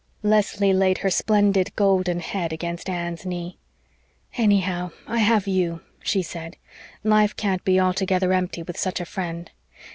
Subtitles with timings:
[0.23, 3.59] Leslie laid her splendid golden head against Anne's knee.
[4.35, 6.57] "Anyhow, I have YOU," she said.
[7.03, 9.51] "Life can't be altogether empty with such a friend.